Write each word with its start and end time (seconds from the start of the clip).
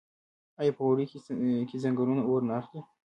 آیا 0.59 0.71
په 0.77 0.81
اوړي 0.87 1.05
کې 1.69 1.81
ځنګلونه 1.83 2.21
اور 2.25 2.41
نه 2.49 2.53
اخلي؟ 2.61 2.81